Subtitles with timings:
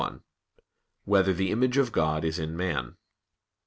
[0.01, 0.23] 1]
[1.05, 2.97] Whether the Image of God Is in Man?